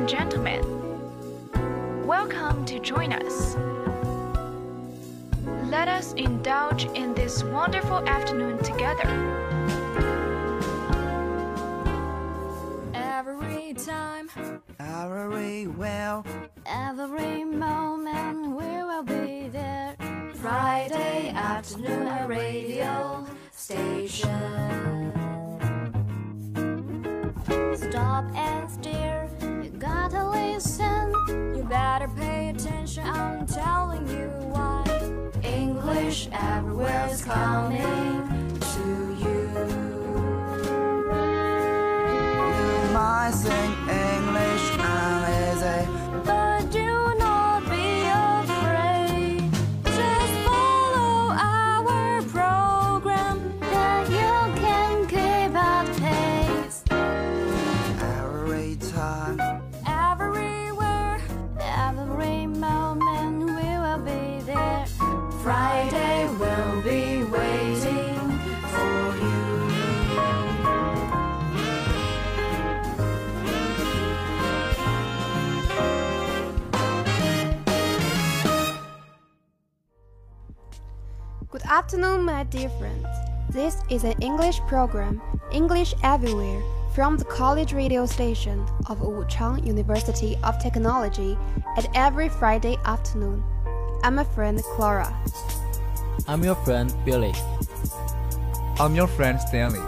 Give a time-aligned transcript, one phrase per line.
[0.00, 0.62] and gentlemen,
[2.06, 3.54] welcome to join us.
[5.68, 9.04] Let us indulge in this wonderful afternoon together.
[12.94, 14.30] Every time,
[14.78, 16.24] Very well.
[16.64, 19.96] every moment, we will be there.
[20.36, 25.10] Friday afternoon at radio station.
[27.74, 29.19] Stop and stare, you
[30.10, 31.14] gotta listen.
[31.28, 34.84] You better pay attention, I'm telling you why.
[35.42, 38.86] English everywhere is coming to
[39.22, 39.50] you.
[42.58, 43.89] You might sing
[81.70, 83.06] afternoon, my dear friends.
[83.48, 86.60] This is an English program, English Everywhere,
[86.96, 91.38] from the college radio station of Wuchang University of Technology
[91.78, 93.44] at every Friday afternoon.
[94.02, 95.14] I'm a friend Clara.
[96.26, 97.34] I'm your friend Billy.
[98.80, 99.80] I'm your friend Stanley.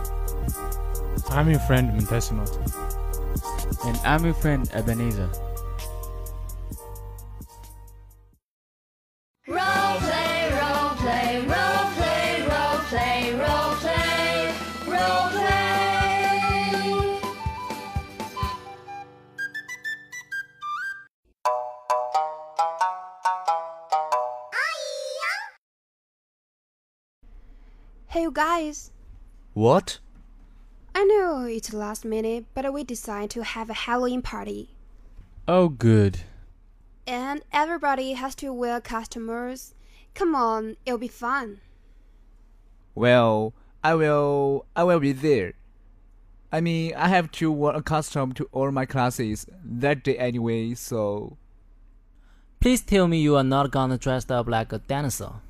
[1.30, 2.46] I'm your friend Montesino.
[3.86, 5.28] And I'm your friend Ebenezer.
[28.32, 28.90] Guys.
[29.54, 29.98] What?
[30.94, 34.70] I know it's last minute, but we decided to have a Halloween party.
[35.48, 36.20] Oh, good.
[37.06, 39.74] And everybody has to wear costumes.
[40.14, 41.60] Come on, it'll be fun.
[42.94, 44.66] Well, I will.
[44.76, 45.54] I will be there.
[46.52, 50.74] I mean, I have to wear a costume to all my classes that day anyway,
[50.74, 51.38] so.
[52.60, 55.40] Please tell me you are not gonna dress up like a dinosaur.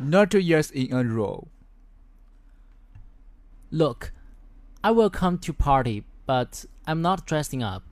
[0.00, 1.48] Not two years in a row.
[3.70, 4.12] Look,
[4.82, 7.82] I will come to party, but I'm not dressing up.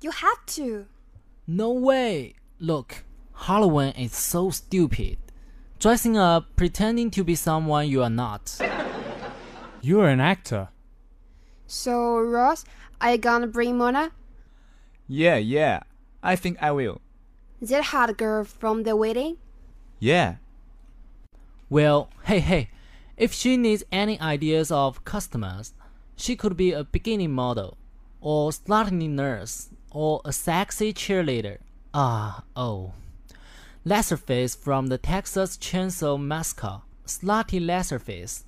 [0.00, 0.86] You have to.
[1.46, 2.34] No way!
[2.58, 3.04] Look,
[3.34, 5.18] Halloween is so stupid.
[5.78, 8.58] Dressing up, pretending to be someone you are not.
[9.82, 10.68] You're an actor.
[11.66, 12.64] So, Ross,
[13.00, 14.12] are you gonna bring Mona?
[15.06, 15.80] Yeah, yeah.
[16.22, 17.02] I think I will.
[17.60, 19.36] That hot girl from the wedding?
[19.98, 20.36] Yeah.
[21.70, 22.70] Well, hey, hey,
[23.16, 25.72] if she needs any ideas of customers,
[26.16, 27.76] she could be a beginning model,
[28.20, 31.58] or slutty nurse, or a sexy cheerleader.
[31.92, 32.92] Ah, oh.
[33.84, 38.44] Leatherface from the Texas Chainsaw Massacre, slutty Leatherface.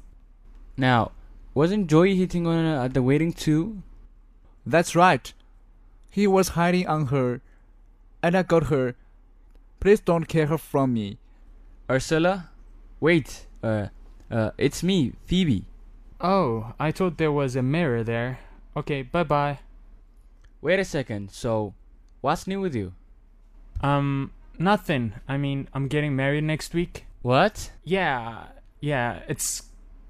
[0.77, 1.13] Now,
[1.55, 3.83] wasn't Joey hitting on her at the wedding too?
[4.67, 5.33] That's right.
[6.11, 7.41] He was hiding on her,
[8.23, 8.95] and I got her.
[9.81, 11.19] Please don't care her from me.
[11.89, 12.51] Ursula?
[13.01, 13.89] Wait, uh,
[14.31, 15.65] uh, it's me, Phoebe.
[16.21, 18.39] Oh, I thought there was a mirror there.
[18.77, 19.59] Okay, bye bye.
[20.63, 21.75] Wait a second, so,
[22.23, 22.93] what's new with you?
[23.83, 25.13] Um, nothing.
[25.29, 27.05] I mean, I'm getting married next week.
[27.23, 27.71] What?
[27.85, 28.47] Yeah,
[28.81, 29.65] yeah, it's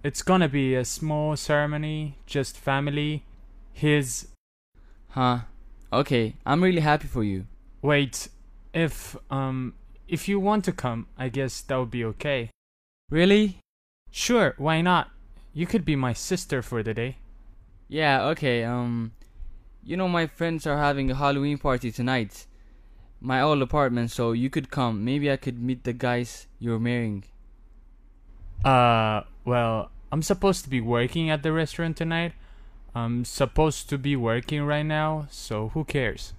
[0.05, 3.25] it's gonna be a small ceremony, just family.
[3.73, 4.29] His
[5.11, 5.41] Huh.
[5.93, 7.47] Okay, I'm really happy for you.
[7.83, 8.29] wait,
[8.73, 9.75] if um
[10.09, 12.51] if you want to come, I guess that would be okay.
[13.11, 13.61] Really?
[14.11, 15.11] Sure, why not?
[15.53, 17.19] You could be my sister for the day.
[17.89, 19.13] Yeah, okay, um,
[19.85, 22.47] you know my friends are having a Halloween party tonight.
[23.21, 25.05] My old apartment, so you could come.
[25.05, 27.25] Maybe I could meet the guys you're marrying.
[28.65, 32.33] Uh, well, I'm supposed to be working at the restaurant tonight.
[32.93, 36.33] I'm supposed to be working right now, so who cares?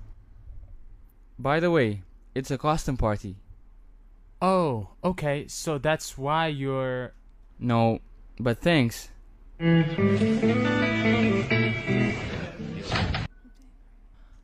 [1.39, 2.01] By the way,
[2.35, 3.37] it's a costume party.
[4.41, 7.13] Oh, okay, so that's why you're.
[7.59, 7.99] No,
[8.39, 9.09] but thanks.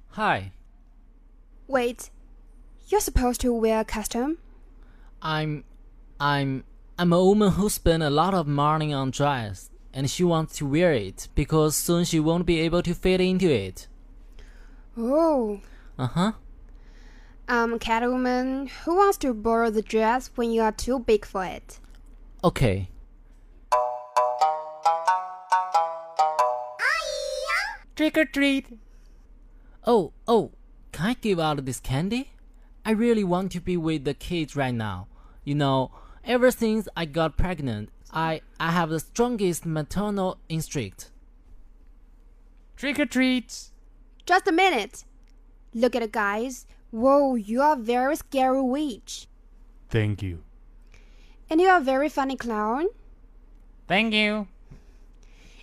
[0.09, 0.51] Hi,
[1.67, 2.09] Wait,
[2.87, 4.37] you're supposed to wear a costume?
[5.21, 5.63] I'm,
[6.19, 6.65] I'm,
[6.99, 10.67] I'm a woman who spent a lot of money on dress, and she wants to
[10.67, 13.87] wear it because soon she won't be able to fit into it.
[14.97, 15.61] Oh.
[15.97, 16.31] Uh huh.
[17.47, 21.79] Um, Catwoman, who wants to borrow the dress when you are too big for it?
[22.43, 22.89] Okay.
[27.95, 28.79] Trick or treat.
[29.85, 30.51] Oh, oh,
[30.91, 32.31] can I give out this candy?
[32.85, 35.07] I really want to be with the kids right now.
[35.43, 35.91] You know,
[36.23, 41.11] ever since I got pregnant, I, I have the strongest maternal instinct.
[42.75, 43.71] Trick or treats.
[44.25, 45.03] Just a minute.
[45.73, 46.65] Look at it, guys.
[46.93, 49.25] Whoa, you are a very scary witch.
[49.89, 50.43] Thank you.
[51.49, 52.85] And you are a very funny clown.
[53.87, 54.47] Thank you.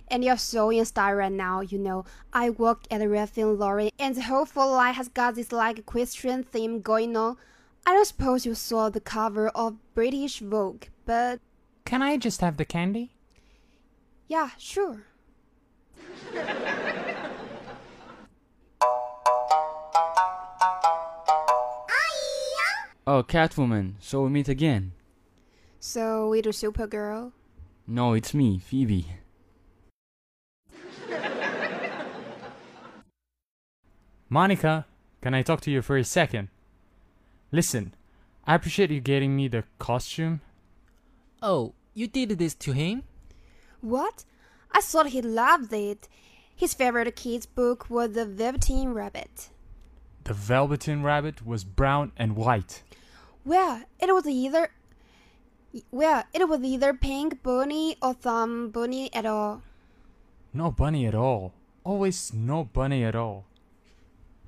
[0.09, 2.03] And you're so in style right now, you know.
[2.33, 6.43] I work at Ralph Lauren and the whole full line has got this like equestrian
[6.43, 7.37] theme going on.
[7.85, 11.39] I don't suppose you saw the cover of British Vogue, but
[11.85, 13.11] Can I just have the candy?
[14.27, 15.03] yeah, sure.
[23.23, 24.93] Catwoman, so we meet again.
[25.79, 27.31] So we do Supergirl.
[27.87, 29.07] No, it's me, Phoebe.
[34.29, 34.85] Monica,
[35.21, 36.49] can I talk to you for a second?
[37.51, 37.93] Listen,
[38.45, 40.41] I appreciate you getting me the costume.
[41.41, 43.03] Oh, you did this to him?
[43.81, 44.23] What?
[44.71, 46.07] I thought he loved it.
[46.55, 49.49] His favorite kids' book was The Velveteen Rabbit.
[50.23, 52.83] The Velveteen Rabbit was brown and white.
[53.45, 54.69] Well, it was either
[55.91, 59.61] well, it was either pink bunny or some bunny at all.
[60.53, 61.53] No bunny at all.
[61.83, 63.45] Always no bunny at all.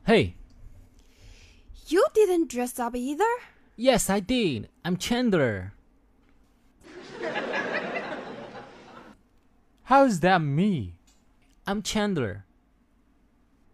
[0.05, 0.35] Hey,
[1.87, 3.33] You didn't dress up either?
[3.77, 4.69] yes, I did.
[4.85, 5.73] I'm Chandler.
[9.83, 10.95] How's that me?
[11.65, 12.45] I'm Chandler.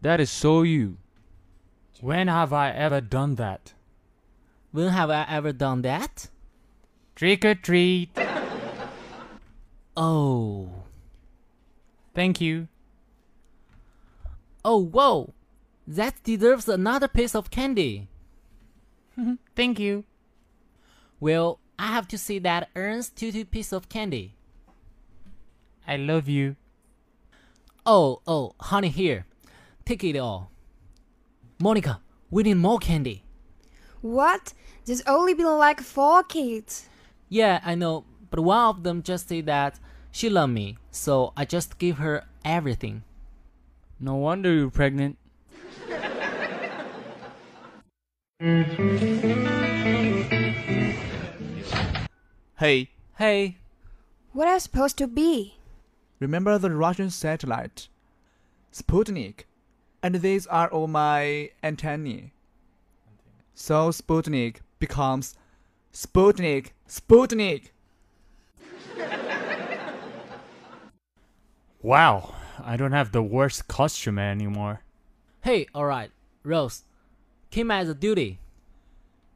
[0.02, 0.98] That is so you.
[2.02, 3.74] When have I ever done that?
[4.72, 6.28] When have I ever done that?
[7.16, 8.10] Trick or treat.
[9.98, 10.70] Oh.
[12.14, 12.68] Thank you.
[14.64, 15.34] Oh, whoa.
[15.88, 18.08] That deserves another piece of candy.
[19.56, 20.06] Thank you.
[21.20, 24.36] Well, I have to say that earns two two piece of candy.
[25.88, 26.56] I love you.
[27.86, 29.26] Oh, oh, honey, here.
[29.84, 30.52] Take it all.
[31.60, 32.00] Monica,
[32.30, 33.24] we need more candy.
[34.02, 34.54] What?
[34.86, 36.88] There's only been like four kids.
[37.28, 39.80] Yeah, I know, but one of them just said that
[40.12, 43.04] she loved me, so I just gave her everything.
[44.00, 45.18] No wonder you're pregnant.
[52.58, 53.58] Hey, Hey,
[54.34, 55.56] What am I supposed to be?
[56.20, 57.88] remember the Russian satellite?
[58.72, 59.46] Sputnik.
[60.04, 62.32] And these are all my antennae.
[63.62, 65.36] So Sputnik becomes
[65.94, 67.72] Spudnik, Sputnik.
[71.82, 74.80] Wow, I don't have the worst costume anymore.
[75.42, 76.10] hey, alright,
[76.44, 76.86] Ross,
[77.52, 78.40] came as a duty.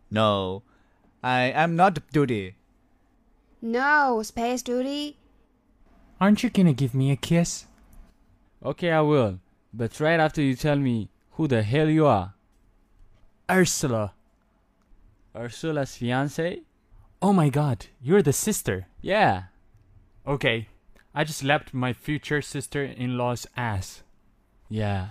[0.09, 0.63] No,
[1.21, 2.55] I am not duty.
[3.61, 5.17] No, Space Duty.
[6.21, 7.65] Aren't you gonna give me a kiss?
[8.63, 9.39] Okay, I will.
[9.73, 12.33] But right after you tell me who the hell you are.
[13.53, 14.13] Ursula.
[15.35, 16.63] Ursula's fiance?
[17.21, 18.87] Oh my god, you're the sister.
[18.99, 19.43] Yeah.
[20.25, 20.69] Okay,
[21.13, 24.01] I just slapped my future sister in law's ass.
[24.69, 25.09] Yeah.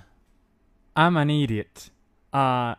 [0.97, 1.91] I'm an idiot.
[2.33, 2.75] Uh,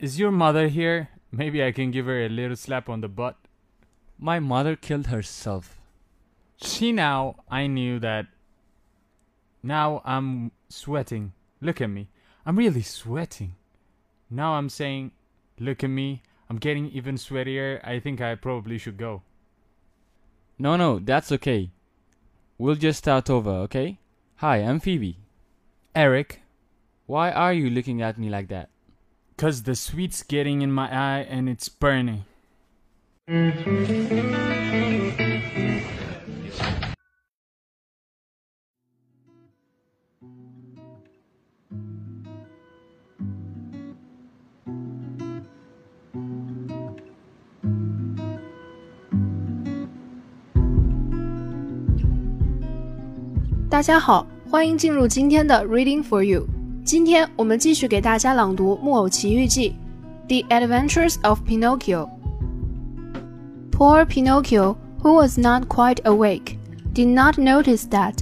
[0.00, 1.10] is your mother here?
[1.30, 3.36] Maybe I can give her a little slap on the butt.
[4.18, 5.78] My mother killed herself.
[6.56, 8.26] See now, I knew that.
[9.62, 11.34] Now I'm sweating.
[11.60, 12.08] Look at me.
[12.44, 13.54] I'm really sweating.
[14.30, 15.12] Now I'm saying,
[15.58, 16.22] look at me.
[16.50, 17.80] I'm getting even sweatier.
[17.86, 19.22] I think I probably should go.
[20.58, 21.70] No, no, that's okay.
[22.58, 23.98] We'll just start over, okay?
[24.36, 25.18] Hi, I'm Phoebe.
[25.94, 26.40] Eric,
[27.06, 28.70] Why are you looking at me like that?
[29.36, 32.24] cause the sweet's getting in my eye and it's burning.
[53.73, 56.47] “大家好，欢迎进入今天的 Reading for You。
[56.83, 59.75] 今天我们继续给大家朗读《木偶奇遇记》（
[60.27, 66.57] The Adventures of Pinocchio）。Poor Pinocchio, who was not quite awake,
[66.93, 68.15] did not notice that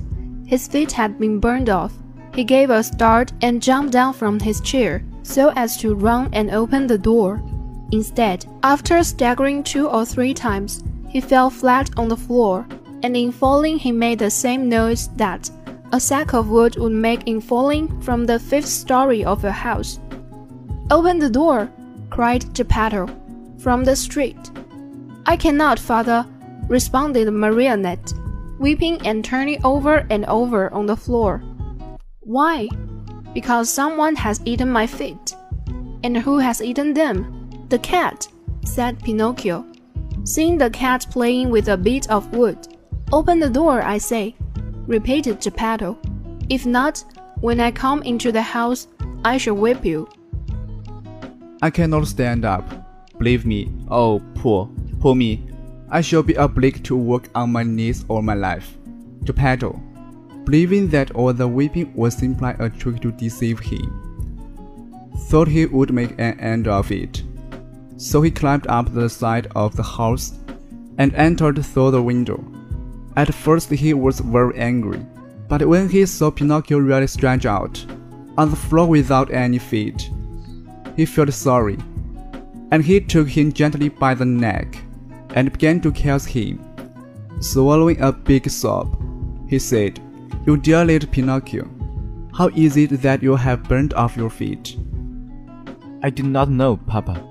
[0.48, 1.92] his feet had been burned off.
[2.38, 6.52] he gave a start and jumped down from his chair so as to run and
[6.52, 7.42] open the door.
[7.92, 12.68] Instead, after staggering two or three times, he fell flat on the floor,
[13.03, 15.51] and in falling, he made the same noise that
[15.93, 19.99] a sack of wood would make in falling from the fifth story of a house.
[20.91, 21.71] Open the door,
[22.11, 23.09] cried Geppetto
[23.59, 24.51] from the street.
[25.27, 26.27] I cannot, father,
[26.69, 28.13] responded Marionette,
[28.59, 31.43] weeping and turning over and over on the floor.
[32.21, 32.69] Why?
[33.35, 35.35] Because someone has eaten my feet.
[36.05, 37.67] And who has eaten them?
[37.69, 38.29] The cat,
[38.65, 39.65] said Pinocchio,
[40.25, 42.69] seeing the cat playing with a bit of wood.
[43.13, 44.35] Open the door, I say,
[44.87, 45.99] repeated Geppetto.
[46.49, 47.05] If not,
[47.43, 48.89] when I come into the house,
[49.23, 50.09] I shall whip you.
[51.61, 52.65] I cannot stand up.
[53.19, 55.47] Believe me, oh poor, poor me.
[55.91, 58.79] I shall be obliged to work on my knees all my life.
[59.25, 59.79] Geppetto,
[60.45, 65.93] believing that all the weeping was simply a trick to deceive him, thought he would
[65.93, 67.23] make an end of it.
[67.99, 70.33] So he climbed up the side of the house
[70.97, 72.43] and entered through the window.
[73.17, 75.05] At first he was very angry,
[75.49, 77.85] but when he saw Pinocchio really stretched out
[78.39, 80.11] on the floor without any feet,
[80.97, 81.79] he felt sorry,
[82.71, 84.79] and he took him gently by the neck
[85.35, 86.59] and began to kiss him.
[87.41, 88.97] Swallowing a big sob,
[89.49, 90.01] he said,
[90.47, 91.69] You dear little Pinocchio,
[92.35, 94.77] how is it that you have burned off your feet?
[96.03, 97.23] I do not know, Papa,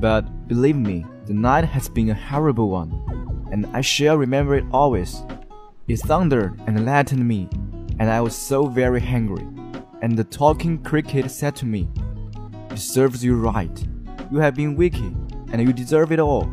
[0.00, 3.23] but believe me, the night has been a horrible one,
[3.54, 5.22] and I shall remember it always.
[5.86, 7.48] It thundered and lightened me,
[8.00, 9.46] and I was so very hungry.
[10.02, 11.88] And the talking cricket said to me,
[12.72, 13.76] It serves you right.
[14.32, 15.14] You have been wicked,
[15.52, 16.52] and you deserve it all.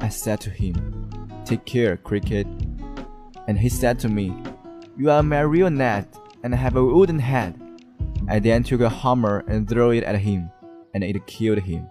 [0.00, 1.10] I said to him,
[1.44, 2.46] Take care, cricket.
[3.46, 4.34] And he said to me,
[4.96, 7.60] You are a marionette and I have a wooden head.
[8.28, 10.50] I then took a hammer and threw it at him,
[10.94, 11.90] and it killed him.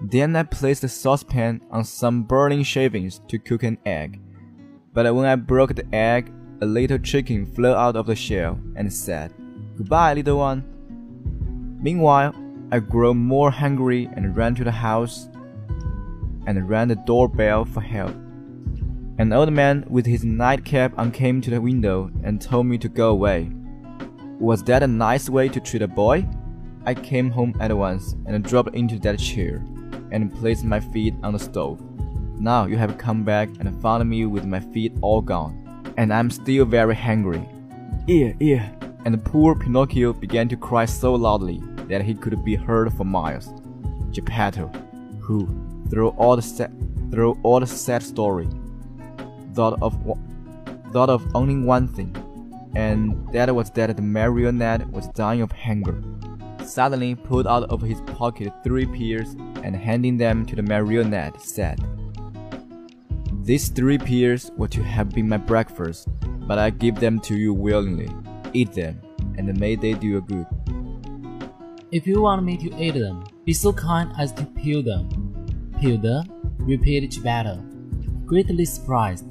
[0.00, 4.20] Then I placed the saucepan on some burning shavings to cook an egg.
[4.92, 8.92] But when I broke the egg, a little chicken flew out of the shell and
[8.92, 9.32] said,
[9.76, 10.64] Goodbye, little one.
[11.80, 12.34] Meanwhile,
[12.70, 15.28] I grew more hungry and ran to the house
[16.46, 18.14] and rang the doorbell for help.
[19.18, 22.88] An old man with his nightcap on came to the window and told me to
[22.88, 23.50] go away.
[24.40, 26.26] Was that a nice way to treat a boy?
[26.84, 29.64] I came home at once and dropped into that chair
[30.10, 31.80] and placed my feet on the stove.
[32.38, 36.30] Now you have come back and found me with my feet all gone, and I'm
[36.30, 37.48] still very hungry.
[38.08, 38.70] Ear, ear.
[39.04, 43.52] And poor Pinocchio began to cry so loudly that he could be heard for miles.
[44.10, 44.70] Geppetto,
[45.20, 45.48] who,
[45.90, 46.72] through all the sad,
[47.10, 48.48] through all the sad story,
[49.54, 49.94] thought of
[50.92, 52.14] thought of only one thing,
[52.74, 56.02] and that was that the marionette was dying of hunger.
[56.64, 61.78] Suddenly pulled out of his pocket three pears and handing them to the marionette, said,
[63.42, 66.08] These three pears were to have been my breakfast,
[66.46, 68.08] but I give them to you willingly.
[68.52, 69.00] Eat them,
[69.36, 70.46] and may they do you good.
[71.90, 75.08] If you want me to eat them, be so kind as to peel them.
[75.80, 76.24] Peel them?
[76.58, 77.56] repeated Geppetto,
[78.24, 79.26] greatly surprised.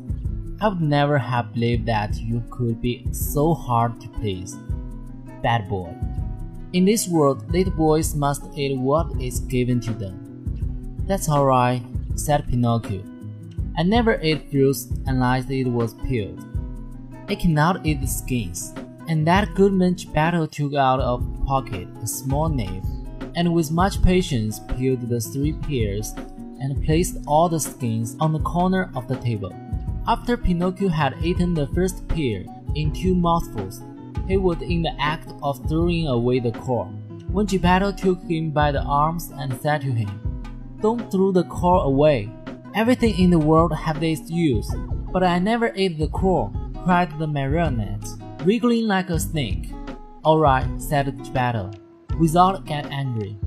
[0.62, 4.56] I would never have believed that you could be so hard to please.
[5.42, 5.94] Bad boy.
[6.74, 11.06] In this world, little boys must eat what is given to them.
[11.06, 11.84] That's alright,
[12.16, 13.04] said Pinocchio.
[13.78, 16.44] I never ate fruits unless it was peeled.
[17.30, 18.74] I cannot eat the skins.
[19.08, 22.84] And that good goodman Geppetto took out of pocket a small knife,
[23.36, 26.16] and with much patience peeled the three pears
[26.60, 29.54] and placed all the skins on the corner of the table.
[30.08, 33.84] After Pinocchio had eaten the first pear in two mouthfuls,
[34.28, 36.88] he was in the act of throwing away the core,
[37.32, 40.10] when Geppetto took him by the arms and said to him,
[40.82, 42.32] Don't throw the core away.
[42.76, 44.70] Everything in the world has its use.
[45.12, 46.52] But I never ate the core,
[46.84, 48.08] cried the marionette,
[48.44, 49.72] wriggling like a snake.
[50.24, 51.72] All right, said Geppetto,
[52.20, 53.38] without getting angry.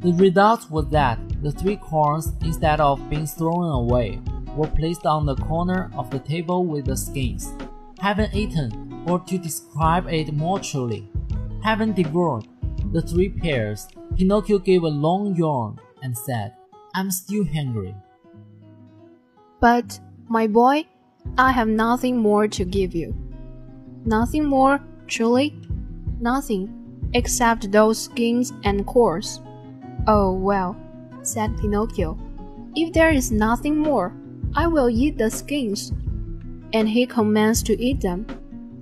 [0.00, 4.20] The result was that the three corns, instead of being thrown away,
[4.56, 7.52] were placed on the corner of the table with the skins.
[7.98, 11.08] Having eaten, or to describe it more truly,
[11.62, 12.46] having devoured
[12.92, 16.54] the three pears, Pinocchio gave a long yawn and said,
[16.94, 17.94] I'm still hungry.
[19.60, 20.86] But, my boy,
[21.38, 23.14] I have nothing more to give you.
[24.04, 25.54] Nothing more, truly?
[26.20, 29.40] Nothing, except those skins and cores.
[30.08, 30.76] Oh, well,
[31.22, 32.18] said Pinocchio,
[32.74, 34.14] if there is nothing more,
[34.56, 35.92] I will eat the skins.
[36.72, 38.26] And he commenced to eat them.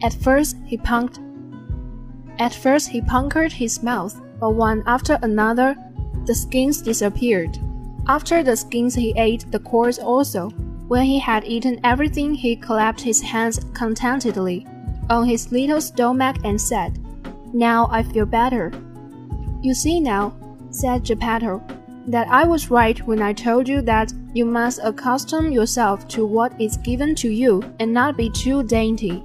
[0.03, 1.19] At first he punked.
[2.39, 5.77] At first, he puckered his mouth, but one after another,
[6.25, 7.59] the skins disappeared.
[8.07, 10.51] After the skins, he ate the cores also.
[10.87, 14.67] When he had eaten everything, he clapped his hands contentedly
[15.11, 16.99] on his little stomach and said,
[17.53, 18.73] Now I feel better.
[19.63, 20.35] You see now,
[20.71, 21.61] said Geppetto,
[22.07, 26.59] that I was right when I told you that you must accustom yourself to what
[26.61, 29.25] is given to you and not be too dainty.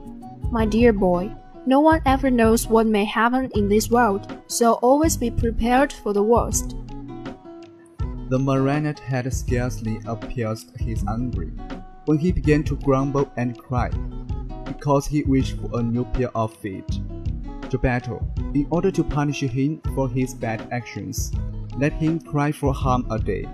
[0.53, 1.31] My dear boy,
[1.65, 6.13] no one ever knows what may happen in this world, so always be prepared for
[6.13, 6.75] the worst.
[8.29, 11.47] The marionette had scarcely appeased his anger
[12.05, 13.89] when he began to grumble and cry
[14.67, 16.99] because he wished for a new pair of feet.
[17.71, 21.31] Geppetto, in order to punish him for his bad actions,
[21.79, 23.47] let him cry for harm a day.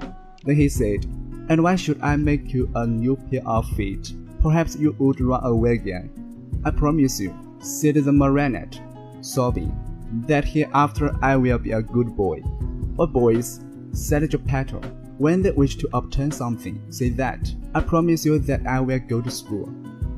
[0.44, 1.06] Then he said,
[1.48, 4.12] And why should I make you a new pair of feet?
[4.42, 6.19] Perhaps you would run away again.
[6.64, 8.80] I promise you, said the marionette,
[9.22, 9.76] sobbing,
[10.28, 12.42] that hereafter I will be a good boy.
[12.96, 13.62] But boys,
[13.94, 14.82] said Geppetto,
[15.18, 17.54] when they wish to obtain something, say that.
[17.76, 19.74] I promise you that I will go to school.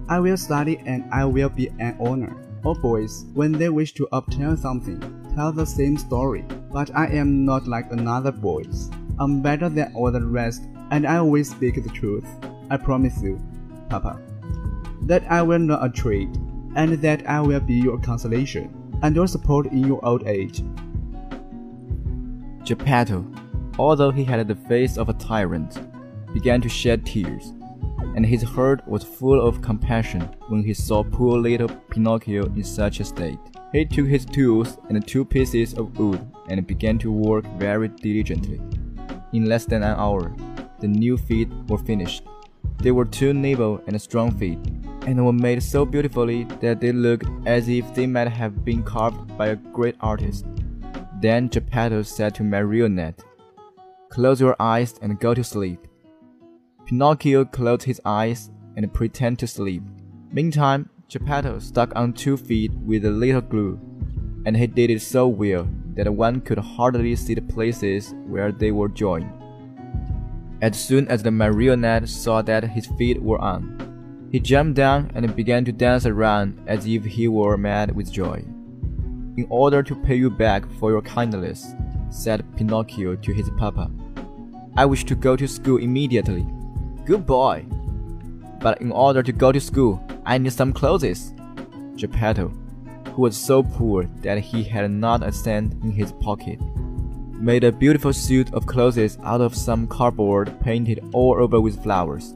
[0.08, 2.36] I will study and I will be an honor.
[2.64, 5.00] All boys, when they wish to obtain something,
[5.36, 6.46] tell the same story.
[6.72, 8.92] But I am not like another boys.
[9.20, 12.28] I'm better than all the rest, and I always speak the truth.
[12.70, 13.40] I promise you,
[13.90, 14.20] Papa,
[15.02, 16.36] that I will not trade,
[16.76, 20.64] and that I will be your consolation and your support in your old age.
[22.64, 23.26] Geppetto,
[23.80, 25.80] although he had the face of a tyrant,
[26.34, 27.54] began to shed tears,
[28.16, 33.00] and his heart was full of compassion when he saw poor little Pinocchio in such
[33.00, 33.40] a state.
[33.72, 38.62] He took his tools and two pieces of wood and began to work very diligently.
[39.34, 40.34] In less than an hour,
[40.80, 42.24] the new feet were finished.
[42.80, 44.60] They were two nimble and strong feet,
[45.06, 49.38] and were made so beautifully that they looked as if they might have been carved
[49.38, 50.46] by a great artist.
[51.22, 53.24] Then Geppetto said to Marionette,
[54.10, 55.88] Close your eyes and go to sleep.
[56.86, 59.84] Pinocchio closed his eyes and pretended to sleep.
[60.32, 63.80] Meantime, Geppetto stuck on two feet with a little glue,
[64.46, 68.72] and he did it so well that one could hardly see the places where they
[68.72, 69.32] were joined.
[70.62, 73.91] As soon as the marionette saw that his feet were on,
[74.32, 78.38] he jumped down and began to dance around as if he were mad with joy.
[79.38, 81.76] In order to pay you back for your kindness,
[82.10, 83.92] said Pinocchio to his papa,
[84.78, 86.48] I wish to go to school immediately.
[87.06, 87.66] Good boy.
[88.60, 91.34] But in order to go to school, I need some clothes.
[91.98, 92.54] Geppetto,
[93.14, 96.60] who was so poor that he had not a cent in his pocket,
[97.34, 102.34] made a beautiful suit of clothes out of some cardboard painted all over with flowers.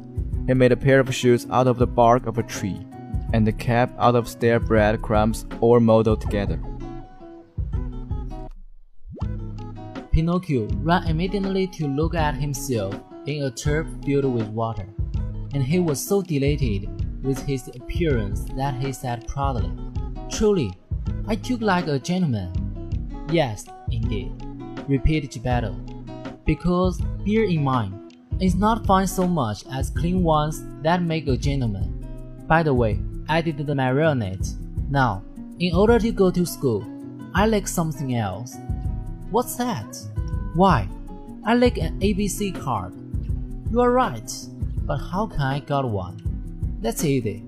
[0.47, 2.86] He made a pair of shoes out of the bark of a tree,
[3.34, 6.60] and a cap out of stale bread crumbs all molded together.
[10.12, 14.88] Pinocchio ran immediately to look at himself in a tub filled with water,
[15.53, 16.88] and he was so delighted
[17.23, 19.71] with his appearance that he said proudly,
[20.29, 20.71] Truly,
[21.27, 22.51] I took like a gentleman.
[23.31, 24.31] Yes, indeed,
[24.88, 25.73] repeated Geppetto,
[26.45, 28.05] because bear in mind,
[28.39, 32.06] it's not fine so much as clean ones that make a gentleman.
[32.48, 34.48] By the way, added the marionette,
[34.89, 35.24] now,
[35.60, 36.86] in order to go to school,
[37.34, 38.58] I like something else.
[39.32, 39.98] What's that?
[40.54, 40.88] Why,
[41.45, 42.93] I like an ABC card.
[43.71, 44.32] You are right,
[44.86, 46.21] but how can I get one?
[46.82, 47.43] That's easy.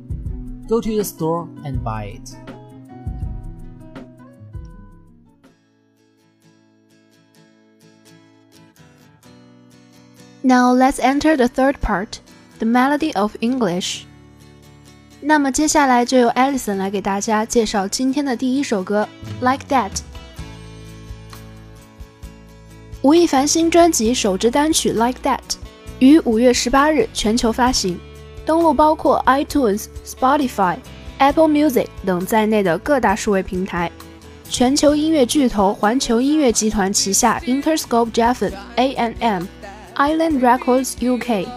[0.67, 2.35] Go to the store and buy it.
[10.47, 12.19] Now let's enter the third part,
[12.59, 14.03] the melody of English.
[15.19, 19.05] 那么接下来就由 Alison 来给大家介绍今天的第一首歌
[19.45, 19.89] 《Like That》。
[23.01, 25.39] 吴亦凡新专辑首支单曲《Like That》
[25.99, 27.99] 于五月十八日全球发行，
[28.45, 30.77] 登录包括 iTunes、Spotify、
[31.17, 33.91] Apple Music 等在内的各大数位平台。
[34.49, 39.43] 全球音乐巨头环球音乐集团旗下 Interscope Geffen A&M、
[39.97, 41.47] Island Records UK、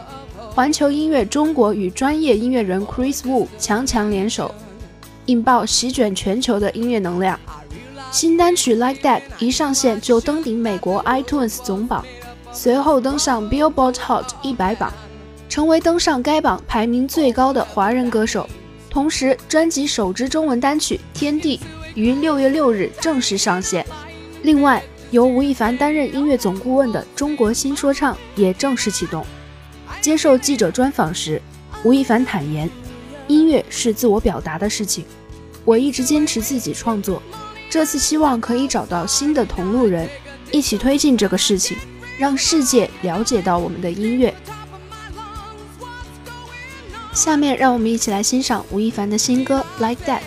[0.54, 4.54] 环球音乐中国与专业音乐人 Chris Wu 强强联手，
[5.26, 7.38] 引爆席卷全球的音乐能量。
[8.10, 12.02] 新单曲《Like That》一上线就登顶美国 iTunes 总榜，
[12.50, 14.90] 随后登上 Billboard Hot 一百榜，
[15.46, 18.48] 成为登上该榜排名最高的华人歌手。
[18.88, 21.58] 同时，专辑首支中文单曲《天地》
[21.94, 23.84] 于六月六日正式上线。
[24.42, 29.24] 另外，由吴亦凡担任音乐总顾问的中国新说唱也正式启动。
[30.00, 31.40] 接受记者专访时，
[31.82, 32.70] 吴亦凡坦言
[33.26, 35.04] ：“音乐是自我表达的事情，
[35.64, 37.22] 我一直坚持自己创作。”
[37.68, 40.08] 这次希望可以找到新的同路人，
[40.50, 41.76] 一起推进这个事情，
[42.18, 44.34] 让世界了解到我们的音乐。
[47.12, 50.20] 下面让我们一起来欣赏吴亦凡的新歌《Like That》。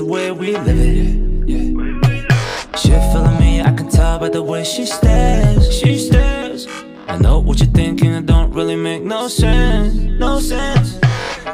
[0.00, 0.96] The way we live it.
[1.46, 2.74] Yeah.
[2.74, 5.78] She feeling me, I can tell by the way she stares.
[5.78, 6.66] She stares.
[7.06, 9.94] I know what you're thinking, it don't really make no sense.
[9.94, 10.98] No sense.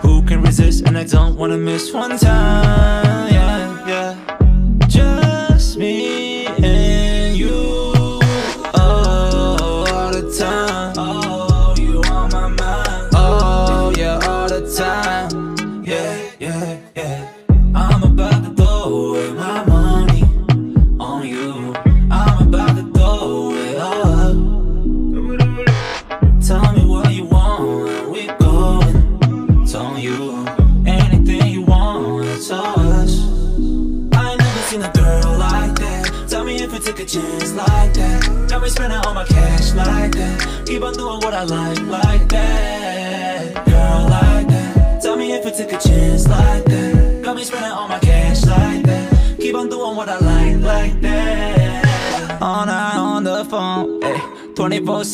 [0.02, 0.86] Who can resist?
[0.86, 3.32] And I don't wanna miss one time.
[3.32, 3.75] Yeah.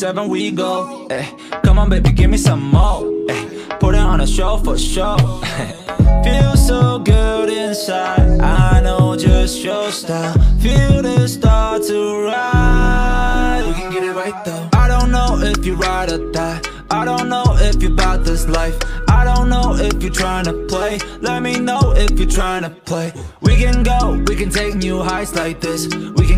[0.03, 1.63] 24 7 we go, ayy.
[1.63, 3.79] Come on, baby, give me some more, ayy.
[3.79, 5.17] Put it on a show for sure.
[5.43, 8.41] Eh, feel so good inside.
[8.41, 10.33] I know just your style.
[10.59, 13.65] Feel the start to rise.
[13.65, 14.67] We can get it right though.
[14.73, 16.59] I don't know if you ride or die.
[16.91, 18.77] I don't know if you about this life.
[19.09, 20.99] I don't know if you're trying to play.
[21.21, 23.13] Let me know if you're trying to play.
[23.41, 25.87] We can go, we can take new heights like this.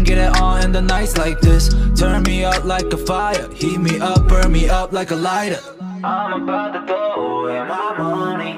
[0.06, 1.70] Get it on in the nights like this.
[2.00, 3.50] Turn me up like a fire.
[3.50, 5.60] Heat me up, burn me up like a lighter.
[6.04, 8.54] I'm about to throw away my money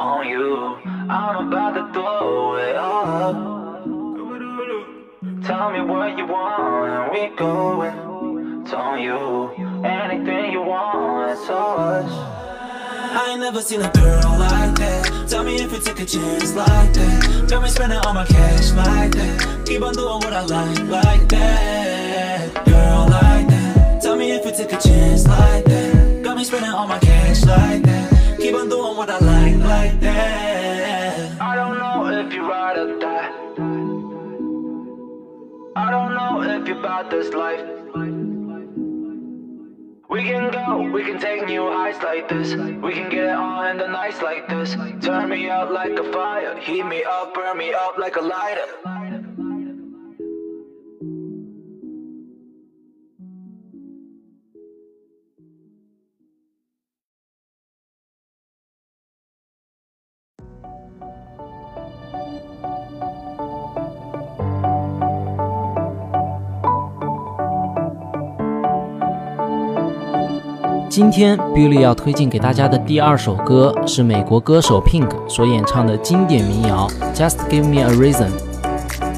[0.00, 0.76] on you.
[1.08, 3.64] I'm about to throw it all up.
[5.46, 8.62] Tell me what you want, and we going.
[8.64, 9.52] It's on you.
[9.84, 12.43] Anything you want, it's us.
[13.16, 15.28] I ain't never seen a girl like that.
[15.28, 17.46] Tell me if you take a chance like that.
[17.48, 19.64] Got me spending all my cash like that.
[19.66, 22.64] Keep on doing what I like, like that.
[22.66, 24.02] Girl like that.
[24.02, 26.22] Tell me if you take a chance like that.
[26.24, 28.36] Got me spending all my cash like that.
[28.40, 31.40] Keep on doing what I like, like that.
[31.40, 33.30] I don't know if you ride or die.
[35.76, 38.33] I don't know if you about this life.
[40.14, 42.54] We can go, we can take new heights like this.
[42.54, 44.76] We can get it on in the nights like this.
[45.04, 49.23] Turn me out like a fire, heat me up, burn me up like a lighter.
[70.94, 78.28] 今天 Billy 要推荐给大家的第二首歌是美国歌手 Pink 所演唱的经典民谣《Just Give Me a Reason》。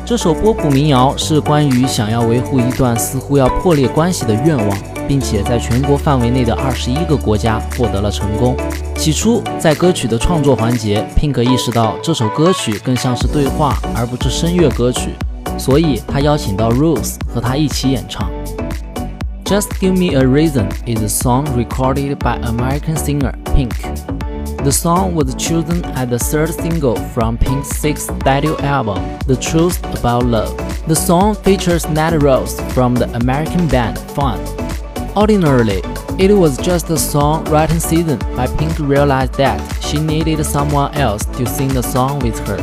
[0.02, 8.56] 这首波普民谣是关于想要维护一段似乎要破裂关系的愿望，并且在全国范围内的二十一个国家获得了成功。
[8.94, 15.10] 起初，在歌曲的创作环节，Pink 意识到这首歌曲更像是对话而不是声乐歌曲，
[15.58, 18.30] 所以他邀请到 Rose 和他一起演唱。
[19.46, 23.80] Just Give Me a Reason is a song recorded by American singer Pink.
[24.64, 29.78] The song was chosen as the third single from Pink's sixth studio album, The Truth
[29.96, 30.56] About Love.
[30.88, 34.40] The song features Nate Ruess from the American band Fun.
[35.16, 35.80] Ordinarily,
[36.18, 41.24] it was just a song writing season, but Pink realized that she needed someone else
[41.24, 42.58] to sing the song with her.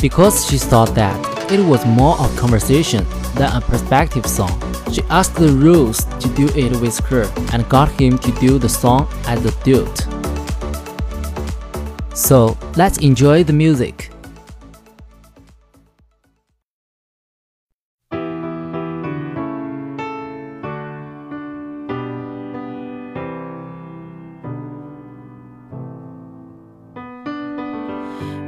[0.00, 4.58] Because she thought that it was more a conversation than a perspective song,
[4.94, 8.68] she asked the Ruess to do it with her and got him to do the
[8.68, 10.06] song as a duet.
[12.14, 14.10] So let's enjoy the music.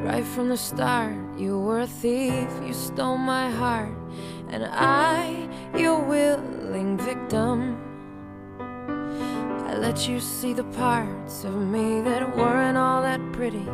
[0.04, 3.90] Right from the start, you were a thief, you stole my heart,
[4.48, 7.78] and I, your willing victim.
[9.68, 13.66] I let you see the parts of me that weren't all that pretty,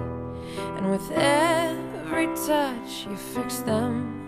[0.77, 4.19] and with every touch, you fixed them.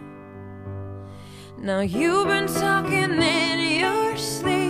[1.59, 4.64] Now you've been talking in your sleep.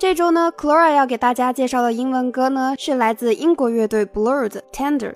[0.00, 5.12] 这周呢，Clara 要给大家介绍的英文歌呢，是来自英国乐队 Blur 的《Tender》。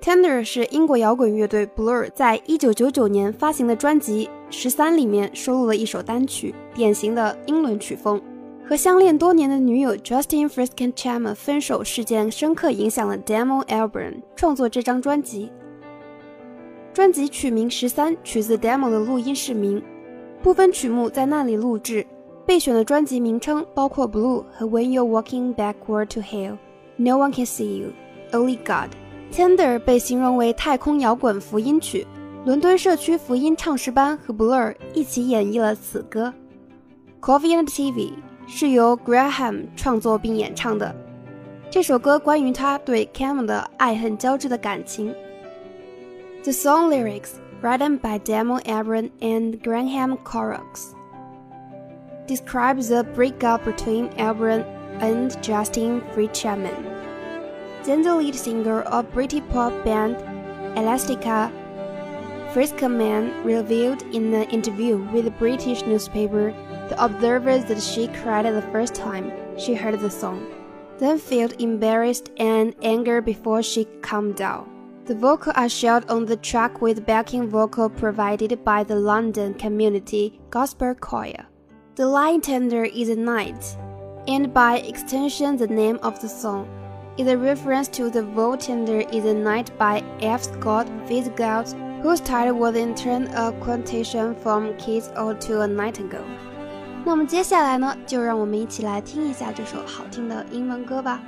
[0.00, 8.22] Tender 是英国摇滚乐队 Blur 在一九九九年发行的专辑《十三》里面收录了一首单曲，典型的英伦曲风。
[8.64, 14.22] 和相恋多年的女友 Justin f r i s k e n c h a m 分手事件深刻影响了 Damon Albarn
[14.36, 15.50] 创作这张专辑。
[16.94, 19.82] 专辑曲名《十三》取自 Damon 的录音室名，
[20.44, 22.06] 部分曲目在那里录制。
[22.44, 26.50] 备选的专辑名称包括《Blue》和《When You're Walking Backward to Hell》、
[26.96, 27.88] 《No One Can See You》、
[28.36, 28.90] 《Only God》。
[29.32, 32.06] Tender 被形容为太空摇滚福音曲，
[32.44, 36.34] 伦敦社区福音唱诗班和 Blur 一起演绎了此歌。
[37.20, 38.12] Coffee and TV
[38.46, 40.94] 是由 Graham 创作并演唱的，
[41.70, 45.14] 这首歌关于他对 Cam 的爱恨交织的感情。
[46.42, 47.30] The song lyrics
[47.62, 50.60] written by Damon Albarn and Graham Coxon
[52.26, 54.64] describes the breakup between Albarn
[55.00, 56.84] and Justin Frischmann.
[57.84, 60.16] Then the lead singer of Britpop band
[60.78, 61.50] Elastica,
[62.52, 66.54] Frischmann, revealed in an interview with a British newspaper
[66.88, 70.46] The Observer that she cried the first time she heard the song,
[70.98, 74.68] then felt embarrassed and anger before she calmed down.
[75.04, 80.40] The vocals are shared on the track with backing vocal provided by the London community
[80.50, 81.46] gospel choir.
[81.94, 83.76] The line tender is a night,
[84.26, 86.66] and by extension the name of the song,
[87.18, 90.42] is a reference to the Vol Tender is a Night by F.
[90.42, 96.24] Scott Fitzgerald, whose title was in turn a quotation from Keats Ode to a Nightingale.
[97.04, 101.20] 那么接下来呢，就让我们一起来听一下这首好听的英文歌吧。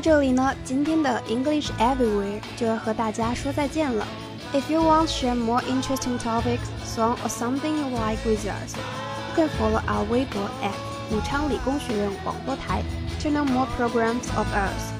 [0.00, 4.06] 这里呢，今天的 English Everywhere 就要和大家说再见了。
[4.52, 9.34] If you want to share more interesting topics, song or something you like with us, you
[9.34, 10.72] can follow our Weibo at
[11.10, 12.82] 武昌理工学院广播台
[13.20, 14.92] to know more programs of us.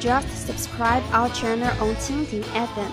[0.00, 2.92] Just subscribe our channel on Qingting FM.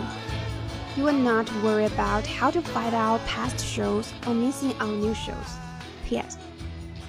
[0.98, 5.14] You will not worry about how to find out past shows or missing our new
[5.14, 5.60] shows.
[6.08, 6.38] P.S.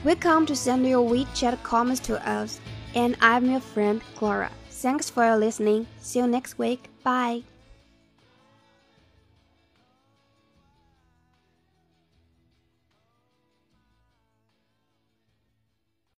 [0.05, 2.61] Welcome to send your WeChat comments to us,
[2.96, 4.52] and I'm your friend Clara.
[4.70, 5.88] Thanks for listening.
[6.00, 6.90] See you next week.
[7.04, 7.44] Bye.